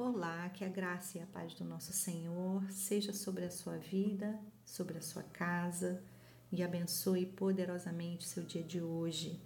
Olá, 0.00 0.48
que 0.50 0.64
a 0.64 0.68
graça 0.68 1.18
e 1.18 1.20
a 1.20 1.26
paz 1.26 1.54
do 1.54 1.64
nosso 1.64 1.92
Senhor 1.92 2.62
seja 2.70 3.12
sobre 3.12 3.44
a 3.44 3.50
sua 3.50 3.76
vida, 3.78 4.38
sobre 4.64 4.96
a 4.96 5.02
sua 5.02 5.24
casa 5.24 6.00
e 6.52 6.62
abençoe 6.62 7.26
poderosamente 7.26 8.24
seu 8.24 8.44
dia 8.44 8.62
de 8.62 8.80
hoje. 8.80 9.42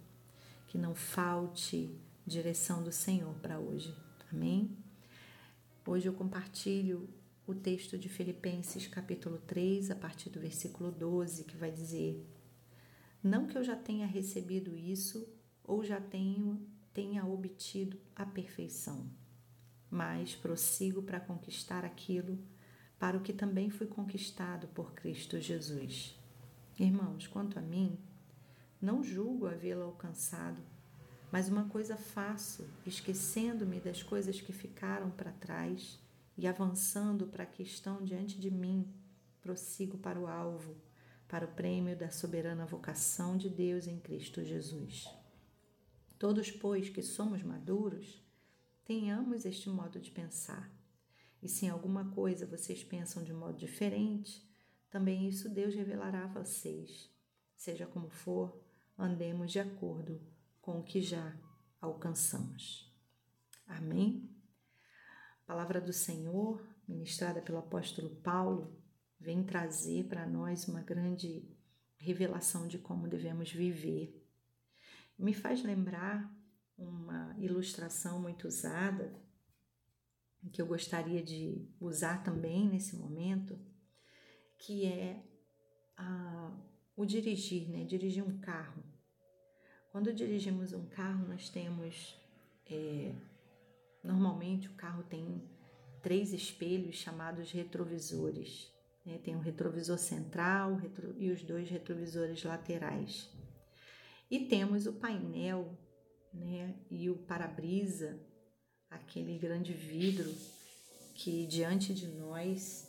Que 0.67 0.77
não 0.77 0.93
falte 0.93 1.99
direção 2.23 2.83
do 2.83 2.91
Senhor 2.91 3.33
para 3.39 3.57
hoje. 3.57 3.97
Amém? 4.31 4.77
Hoje 5.87 6.07
eu 6.07 6.13
compartilho 6.13 7.09
o 7.47 7.55
texto 7.55 7.97
de 7.97 8.07
Filipenses, 8.07 8.85
capítulo 8.85 9.39
3, 9.39 9.89
a 9.89 9.95
partir 9.95 10.29
do 10.29 10.39
versículo 10.39 10.91
12, 10.91 11.45
que 11.45 11.57
vai 11.57 11.71
dizer: 11.71 12.23
Não 13.23 13.47
que 13.47 13.57
eu 13.57 13.63
já 13.63 13.75
tenha 13.75 14.05
recebido 14.05 14.77
isso 14.77 15.27
ou 15.63 15.83
já 15.83 15.99
tenho, 15.99 16.61
tenha 16.93 17.25
obtido 17.25 17.99
a 18.15 18.23
perfeição 18.23 19.22
mas 19.93 20.33
prossigo 20.33 21.03
para 21.03 21.19
conquistar 21.19 21.85
aquilo 21.85 22.39
para 22.97 23.15
o 23.15 23.21
que 23.21 23.31
também 23.31 23.69
fui 23.69 23.85
conquistado 23.85 24.67
por 24.69 24.91
Cristo 24.93 25.39
Jesus. 25.39 26.19
Irmãos, 26.79 27.27
quanto 27.27 27.59
a 27.59 27.61
mim, 27.61 27.99
não 28.81 29.03
julgo 29.03 29.45
havê-lo 29.45 29.83
alcançado, 29.83 30.59
mas 31.31 31.47
uma 31.47 31.65
coisa 31.65 31.95
faço, 31.95 32.65
esquecendo-me 32.87 33.79
das 33.79 34.01
coisas 34.01 34.41
que 34.41 34.51
ficaram 34.51 35.11
para 35.11 35.31
trás 35.31 35.99
e 36.35 36.47
avançando 36.47 37.27
para 37.27 37.45
que 37.45 37.61
estão 37.61 38.03
diante 38.03 38.39
de 38.39 38.49
mim, 38.49 38.91
prossigo 39.41 39.99
para 39.99 40.19
o 40.19 40.25
alvo, 40.25 40.75
para 41.27 41.45
o 41.45 41.51
prêmio 41.51 41.95
da 41.95 42.09
soberana 42.09 42.65
vocação 42.65 43.37
de 43.37 43.47
Deus 43.47 43.85
em 43.85 43.99
Cristo 43.99 44.43
Jesus. 44.43 45.07
Todos, 46.17 46.49
pois, 46.49 46.89
que 46.89 47.03
somos 47.03 47.43
maduros, 47.43 48.22
tenhamos 48.85 49.45
este 49.45 49.69
modo 49.69 49.99
de 49.99 50.11
pensar. 50.11 50.71
E 51.41 51.49
se 51.49 51.65
em 51.65 51.69
alguma 51.69 52.11
coisa 52.11 52.45
vocês 52.45 52.83
pensam 52.83 53.23
de 53.23 53.33
modo 53.33 53.57
diferente, 53.57 54.47
também 54.89 55.27
isso 55.27 55.49
Deus 55.49 55.73
revelará 55.73 56.23
a 56.23 56.27
vocês. 56.27 57.09
Seja 57.55 57.85
como 57.85 58.09
for, 58.09 58.63
andemos 58.97 59.51
de 59.51 59.59
acordo 59.59 60.21
com 60.61 60.79
o 60.79 60.83
que 60.83 61.01
já 61.01 61.35
alcançamos. 61.81 62.93
Amém? 63.67 64.29
A 65.43 65.45
palavra 65.45 65.81
do 65.81 65.91
Senhor, 65.91 66.65
ministrada 66.87 67.41
pelo 67.41 67.57
apóstolo 67.57 68.15
Paulo, 68.17 68.81
vem 69.19 69.43
trazer 69.43 70.07
para 70.07 70.25
nós 70.25 70.67
uma 70.67 70.81
grande 70.81 71.45
revelação 71.97 72.67
de 72.67 72.77
como 72.77 73.07
devemos 73.07 73.51
viver. 73.51 74.25
Me 75.17 75.33
faz 75.33 75.63
lembrar 75.63 76.33
uma 76.85 77.35
ilustração 77.37 78.19
muito 78.21 78.47
usada, 78.47 79.13
que 80.51 80.61
eu 80.61 80.65
gostaria 80.65 81.23
de 81.23 81.67
usar 81.79 82.23
também 82.23 82.67
nesse 82.67 82.95
momento, 82.95 83.57
que 84.57 84.85
é 84.85 85.23
a, 85.95 86.51
o 86.95 87.05
dirigir, 87.05 87.69
né? 87.69 87.83
Dirigir 87.85 88.23
um 88.23 88.39
carro. 88.39 88.83
Quando 89.91 90.13
dirigimos 90.13 90.73
um 90.73 90.85
carro, 90.85 91.27
nós 91.27 91.49
temos. 91.49 92.19
É, 92.65 93.13
normalmente 94.03 94.67
o 94.67 94.73
carro 94.73 95.03
tem 95.03 95.43
três 96.01 96.33
espelhos 96.33 96.95
chamados 96.95 97.51
retrovisores. 97.51 98.71
Né? 99.05 99.19
Tem 99.23 99.35
um 99.35 99.39
retrovisor 99.39 99.97
central 99.97 100.75
retro, 100.75 101.15
e 101.17 101.29
os 101.31 101.43
dois 101.43 101.69
retrovisores 101.69 102.43
laterais. 102.43 103.29
E 104.29 104.45
temos 104.45 104.87
o 104.87 104.93
painel 104.93 105.77
né? 106.33 106.75
E 106.89 107.09
o 107.09 107.15
para-brisa, 107.15 108.19
aquele 108.89 109.37
grande 109.37 109.73
vidro 109.73 110.33
que 111.13 111.45
diante 111.45 111.93
de 111.93 112.07
nós 112.07 112.87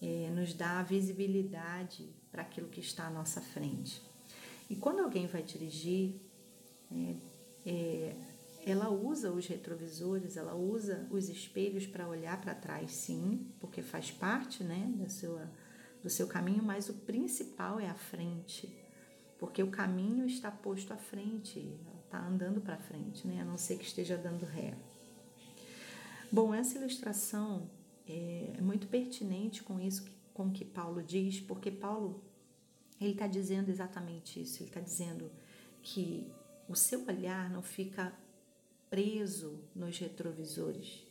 é, 0.00 0.30
nos 0.30 0.54
dá 0.54 0.80
a 0.80 0.82
visibilidade 0.82 2.14
para 2.30 2.42
aquilo 2.42 2.68
que 2.68 2.80
está 2.80 3.06
à 3.06 3.10
nossa 3.10 3.40
frente. 3.40 4.00
E 4.70 4.76
quando 4.76 5.00
alguém 5.00 5.26
vai 5.26 5.42
dirigir, 5.42 6.20
é, 6.90 7.16
é, 7.66 8.16
ela 8.66 8.88
usa 8.88 9.30
os 9.30 9.46
retrovisores, 9.46 10.36
ela 10.36 10.54
usa 10.54 11.06
os 11.10 11.28
espelhos 11.28 11.86
para 11.86 12.08
olhar 12.08 12.40
para 12.40 12.54
trás, 12.54 12.92
sim, 12.92 13.52
porque 13.60 13.82
faz 13.82 14.10
parte 14.10 14.64
né, 14.64 14.92
da 14.96 15.08
sua, 15.08 15.50
do 16.02 16.08
seu 16.08 16.26
caminho, 16.26 16.62
mas 16.62 16.88
o 16.88 16.94
principal 16.94 17.78
é 17.78 17.88
a 17.88 17.94
frente 17.94 18.84
porque 19.44 19.62
o 19.62 19.70
caminho 19.70 20.26
está 20.26 20.50
posto 20.50 20.92
à 20.92 20.96
frente, 20.96 21.78
está 22.14 22.26
andando 22.26 22.60
para 22.60 22.76
frente, 22.76 23.26
né? 23.26 23.40
a 23.40 23.44
não 23.44 23.58
ser 23.58 23.76
que 23.76 23.84
esteja 23.84 24.16
dando 24.16 24.46
ré. 24.46 24.74
Bom, 26.30 26.54
essa 26.54 26.78
ilustração 26.78 27.68
é, 28.08 28.54
é 28.56 28.60
muito 28.60 28.86
pertinente 28.86 29.62
com 29.62 29.80
isso 29.80 30.04
que, 30.04 30.12
com 30.32 30.50
que 30.50 30.64
Paulo 30.64 31.02
diz, 31.02 31.40
porque 31.40 31.70
Paulo 31.70 32.22
ele 33.00 33.12
está 33.12 33.26
dizendo 33.26 33.68
exatamente 33.68 34.40
isso. 34.40 34.62
Ele 34.62 34.70
está 34.70 34.80
dizendo 34.80 35.30
que 35.82 36.30
o 36.68 36.76
seu 36.76 37.04
olhar 37.06 37.50
não 37.50 37.62
fica 37.62 38.12
preso 38.88 39.58
nos 39.74 39.98
retrovisores. 39.98 41.02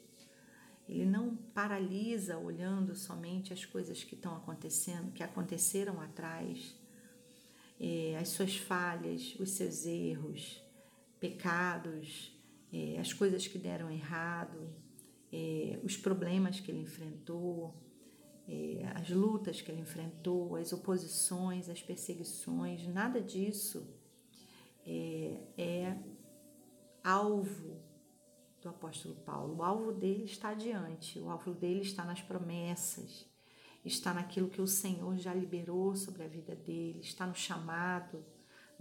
Ele 0.88 1.06
não 1.06 1.36
paralisa 1.54 2.38
olhando 2.38 2.96
somente 2.96 3.54
as 3.54 3.66
coisas 3.66 4.04
que 4.04 4.16
estão 4.16 4.36
acontecendo, 4.36 5.12
que 5.12 5.24
aconteceram 5.24 6.00
atrás, 6.02 6.76
é, 7.80 8.18
as 8.20 8.30
suas 8.30 8.58
falhas, 8.58 9.36
os 9.40 9.52
seus 9.52 9.86
erros, 9.86 10.63
pecados, 11.24 12.38
é, 12.74 13.00
as 13.00 13.14
coisas 13.14 13.48
que 13.48 13.58
deram 13.58 13.90
errado, 13.90 14.70
é, 15.32 15.80
os 15.82 15.96
problemas 15.96 16.60
que 16.60 16.70
ele 16.70 16.82
enfrentou, 16.82 17.74
é, 18.46 18.82
as 18.94 19.10
lutas 19.10 19.62
que 19.62 19.72
ele 19.72 19.80
enfrentou, 19.80 20.58
as 20.58 20.74
oposições, 20.74 21.70
as 21.70 21.82
perseguições, 21.82 22.86
nada 22.88 23.22
disso 23.22 23.88
é, 24.86 25.40
é 25.58 25.98
alvo 27.02 27.82
do 28.62 28.68
apóstolo 28.68 29.16
Paulo. 29.16 29.56
O 29.60 29.64
alvo 29.64 29.94
dele 29.94 30.26
está 30.26 30.50
adiante, 30.50 31.20
o 31.20 31.30
alvo 31.30 31.54
dele 31.54 31.84
está 31.84 32.04
nas 32.04 32.22
promessas, 32.22 33.26
está 33.86 34.14
naquilo 34.14 34.50
que 34.50 34.62
o 34.62 34.68
Senhor 34.68 35.16
já 35.18 35.34
liberou 35.34 35.96
sobre 35.96 36.24
a 36.24 36.28
vida 36.28 36.54
dele, 36.54 37.00
está 37.00 37.26
no 37.26 37.34
chamado, 37.36 38.26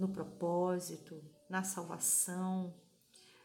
no 0.02 0.08
propósito, 0.08 1.22
na 1.48 1.62
salvação, 1.62 2.74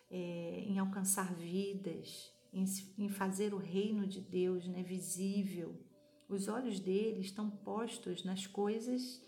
é, 0.10 0.64
em 0.66 0.80
alcançar 0.80 1.36
vidas, 1.36 2.34
em, 2.52 2.66
em, 2.98 3.10
fazer 3.10 3.54
o 3.54 3.58
reino 3.58 4.08
de 4.08 4.20
Deus 4.20 4.68
né, 4.68 4.82
visível. 4.82 5.80
Os 6.28 6.48
olhos 6.48 6.80
dele 6.80 7.22
estão 7.22 7.48
postos 7.48 8.24
nas 8.24 8.48
coisas 8.48 9.22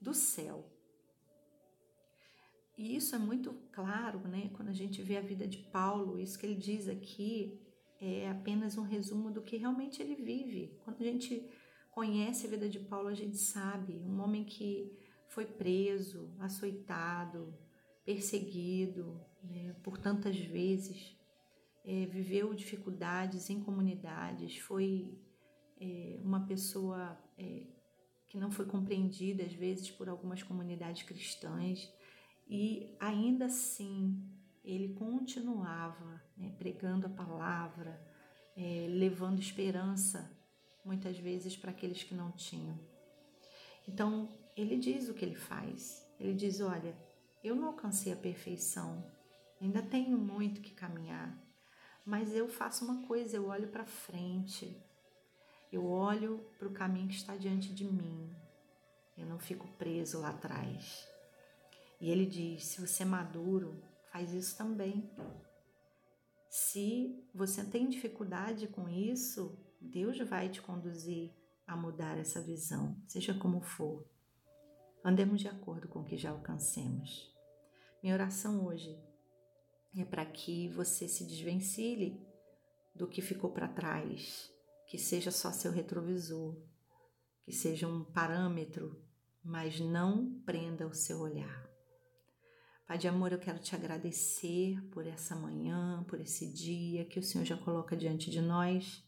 do 0.00 0.14
céu. 0.14 0.72
E 2.76 2.94
isso 2.94 3.16
é 3.16 3.18
muito 3.18 3.52
claro, 3.72 4.20
né? 4.28 4.48
Quando 4.54 4.68
a 4.68 4.72
gente 4.72 5.02
vê 5.02 5.16
a 5.16 5.20
vida 5.20 5.48
de 5.48 5.58
Paulo, 5.58 6.20
isso 6.20 6.38
que 6.38 6.46
ele 6.46 6.54
diz 6.54 6.86
aqui 6.86 7.60
é 8.00 8.30
apenas 8.30 8.78
um 8.78 8.82
resumo 8.82 9.32
do 9.32 9.42
que 9.42 9.56
realmente 9.56 10.00
ele 10.00 10.14
vive. 10.14 10.78
Quando 10.84 11.02
a 11.02 11.04
gente 11.04 11.44
conhece 11.90 12.46
a 12.46 12.50
vida 12.50 12.68
de 12.68 12.78
Paulo, 12.78 13.08
a 13.08 13.14
gente 13.14 13.36
sabe, 13.36 13.94
um 13.94 14.20
homem 14.20 14.44
que 14.44 14.96
foi 15.28 15.46
preso, 15.46 16.30
açoitado, 16.38 17.54
perseguido 18.04 19.20
né, 19.42 19.74
por 19.82 19.98
tantas 19.98 20.36
vezes, 20.36 21.16
é, 21.84 22.06
viveu 22.06 22.52
dificuldades 22.54 23.48
em 23.50 23.60
comunidades, 23.60 24.58
foi 24.58 25.18
é, 25.80 26.18
uma 26.22 26.46
pessoa 26.46 27.18
é, 27.38 27.66
que 28.26 28.38
não 28.38 28.50
foi 28.50 28.66
compreendida 28.66 29.42
às 29.42 29.52
vezes 29.52 29.90
por 29.90 30.08
algumas 30.08 30.42
comunidades 30.42 31.02
cristãs 31.02 31.90
e 32.48 32.94
ainda 32.98 33.46
assim 33.46 34.22
ele 34.64 34.94
continuava 34.94 36.22
né, 36.36 36.54
pregando 36.58 37.06
a 37.06 37.10
palavra, 37.10 38.00
é, 38.56 38.86
levando 38.90 39.38
esperança 39.38 40.30
muitas 40.84 41.18
vezes 41.18 41.56
para 41.56 41.70
aqueles 41.70 42.02
que 42.02 42.14
não 42.14 42.32
tinham. 42.32 42.78
Então, 43.86 44.28
ele 44.60 44.76
diz 44.76 45.08
o 45.08 45.14
que 45.14 45.24
ele 45.24 45.36
faz. 45.36 46.04
Ele 46.18 46.34
diz: 46.34 46.60
Olha, 46.60 46.96
eu 47.44 47.54
não 47.54 47.68
alcancei 47.68 48.12
a 48.12 48.16
perfeição, 48.16 49.04
ainda 49.60 49.80
tenho 49.80 50.18
muito 50.18 50.60
que 50.60 50.74
caminhar, 50.74 51.38
mas 52.04 52.34
eu 52.34 52.48
faço 52.48 52.84
uma 52.84 53.06
coisa: 53.06 53.36
eu 53.36 53.46
olho 53.46 53.68
para 53.68 53.86
frente, 53.86 54.76
eu 55.70 55.86
olho 55.86 56.44
para 56.58 56.66
o 56.66 56.72
caminho 56.72 57.08
que 57.08 57.14
está 57.14 57.36
diante 57.36 57.72
de 57.72 57.84
mim, 57.84 58.34
eu 59.16 59.26
não 59.26 59.38
fico 59.38 59.68
preso 59.78 60.20
lá 60.20 60.30
atrás. 60.30 61.06
E 62.00 62.10
ele 62.10 62.26
diz: 62.26 62.64
se 62.64 62.80
você 62.80 63.04
é 63.04 63.06
maduro, 63.06 63.80
faz 64.10 64.32
isso 64.32 64.56
também. 64.56 65.08
Se 66.50 67.24
você 67.32 67.62
tem 67.62 67.88
dificuldade 67.88 68.66
com 68.66 68.88
isso, 68.88 69.56
Deus 69.80 70.18
vai 70.18 70.48
te 70.48 70.60
conduzir 70.60 71.30
a 71.66 71.76
mudar 71.76 72.18
essa 72.18 72.40
visão, 72.40 73.00
seja 73.06 73.34
como 73.34 73.60
for. 73.60 74.17
Andemos 75.04 75.40
de 75.40 75.48
acordo 75.48 75.88
com 75.88 76.00
o 76.00 76.04
que 76.04 76.16
já 76.16 76.30
alcancemos. 76.30 77.32
Minha 78.02 78.14
oração 78.14 78.66
hoje 78.66 78.98
é 79.96 80.04
para 80.04 80.26
que 80.26 80.68
você 80.68 81.08
se 81.08 81.24
desvencilhe 81.24 82.20
do 82.94 83.06
que 83.06 83.22
ficou 83.22 83.50
para 83.50 83.68
trás, 83.68 84.52
que 84.86 84.98
seja 84.98 85.30
só 85.30 85.52
seu 85.52 85.70
retrovisor, 85.70 86.56
que 87.44 87.52
seja 87.52 87.86
um 87.86 88.04
parâmetro, 88.04 89.00
mas 89.42 89.80
não 89.80 90.40
prenda 90.44 90.86
o 90.86 90.94
seu 90.94 91.20
olhar. 91.20 91.68
Pai 92.86 92.98
de 92.98 93.06
amor, 93.06 93.32
eu 93.32 93.38
quero 93.38 93.58
te 93.58 93.74
agradecer 93.74 94.82
por 94.90 95.06
essa 95.06 95.36
manhã, 95.36 96.04
por 96.08 96.20
esse 96.20 96.50
dia 96.52 97.04
que 97.04 97.18
o 97.18 97.22
Senhor 97.22 97.44
já 97.44 97.56
coloca 97.56 97.96
diante 97.96 98.30
de 98.30 98.40
nós, 98.40 99.04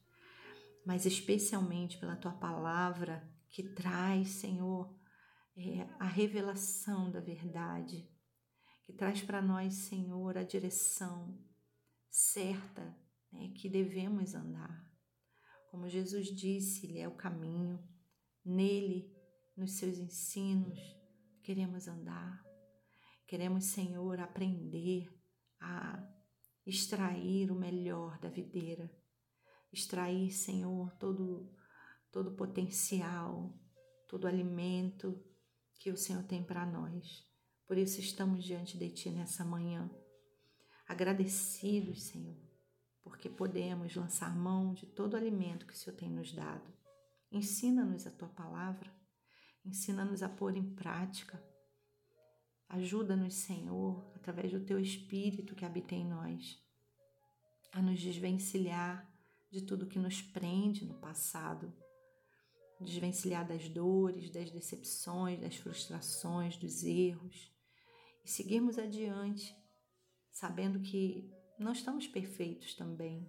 mas 0.84 1.06
especialmente 1.06 1.98
pela 1.98 2.16
tua 2.16 2.32
palavra 2.32 3.26
que 3.48 3.62
traz, 3.62 4.28
Senhor, 4.28 4.94
é, 5.60 5.88
a 5.98 6.06
revelação 6.06 7.10
da 7.10 7.20
verdade, 7.20 8.08
que 8.84 8.92
traz 8.92 9.20
para 9.20 9.42
nós, 9.42 9.74
Senhor, 9.74 10.38
a 10.38 10.42
direção 10.42 11.38
certa 12.08 12.96
né, 13.30 13.52
que 13.54 13.68
devemos 13.68 14.34
andar. 14.34 14.90
Como 15.70 15.88
Jesus 15.88 16.28
disse, 16.28 16.86
Ele 16.86 16.98
é 16.98 17.06
o 17.06 17.16
caminho, 17.16 17.78
nele, 18.44 19.14
nos 19.56 19.72
seus 19.72 19.98
ensinos, 19.98 20.78
queremos 21.42 21.86
andar. 21.86 22.42
Queremos, 23.26 23.66
Senhor, 23.66 24.18
aprender 24.18 25.08
a 25.60 26.02
extrair 26.66 27.50
o 27.52 27.54
melhor 27.54 28.18
da 28.18 28.28
videira, 28.28 28.90
extrair, 29.72 30.32
Senhor, 30.32 30.92
todo 30.96 31.54
todo 32.10 32.34
potencial, 32.34 33.56
todo 34.08 34.26
alimento 34.26 35.24
que 35.80 35.90
o 35.90 35.96
Senhor 35.96 36.22
tem 36.24 36.44
para 36.44 36.66
nós. 36.66 37.26
Por 37.66 37.78
isso 37.78 38.00
estamos 38.00 38.44
diante 38.44 38.76
de 38.76 38.90
Ti 38.90 39.10
nessa 39.10 39.44
manhã, 39.44 39.90
agradecidos, 40.86 42.02
Senhor, 42.02 42.36
porque 43.02 43.30
podemos 43.30 43.96
lançar 43.96 44.36
mão 44.36 44.74
de 44.74 44.86
todo 44.86 45.14
o 45.14 45.16
alimento 45.16 45.66
que 45.66 45.72
o 45.72 45.76
Senhor 45.76 45.96
tem 45.96 46.10
nos 46.10 46.32
dado. 46.32 46.70
Ensina-nos 47.32 48.06
a 48.06 48.10
Tua 48.10 48.28
palavra, 48.28 48.92
ensina-nos 49.64 50.22
a 50.22 50.28
pôr 50.28 50.54
em 50.54 50.74
prática. 50.74 51.42
Ajuda-nos, 52.68 53.34
Senhor, 53.34 54.12
através 54.14 54.52
do 54.52 54.60
Teu 54.60 54.78
Espírito 54.78 55.54
que 55.54 55.64
habita 55.64 55.94
em 55.94 56.06
nós, 56.06 56.62
a 57.72 57.80
nos 57.80 57.98
desvencilhar 57.98 59.10
de 59.50 59.62
tudo 59.62 59.86
que 59.86 59.98
nos 59.98 60.20
prende 60.20 60.84
no 60.84 60.98
passado, 60.98 61.72
desvencilhar 62.80 63.46
das 63.46 63.68
dores, 63.68 64.30
das 64.30 64.50
decepções, 64.50 65.40
das 65.40 65.56
frustrações, 65.56 66.56
dos 66.56 66.82
erros 66.82 67.52
e 68.24 68.30
seguirmos 68.30 68.78
adiante 68.78 69.54
sabendo 70.30 70.80
que 70.80 71.30
não 71.58 71.72
estamos 71.72 72.06
perfeitos 72.06 72.74
também, 72.74 73.28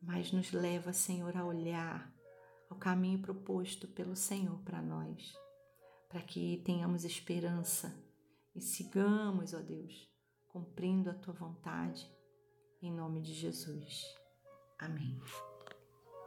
mas 0.00 0.32
nos 0.32 0.52
leva, 0.52 0.92
Senhor, 0.92 1.36
a 1.36 1.44
olhar 1.44 2.10
ao 2.70 2.78
caminho 2.78 3.20
proposto 3.20 3.86
pelo 3.88 4.16
Senhor 4.16 4.58
para 4.62 4.80
nós, 4.80 5.34
para 6.08 6.22
que 6.22 6.62
tenhamos 6.64 7.04
esperança 7.04 7.94
e 8.54 8.60
sigamos, 8.60 9.52
ó 9.52 9.60
Deus, 9.60 10.08
cumprindo 10.48 11.10
a 11.10 11.14
tua 11.14 11.34
vontade, 11.34 12.10
em 12.80 12.92
nome 12.92 13.20
de 13.20 13.34
Jesus. 13.34 14.04
Amém. 14.78 15.20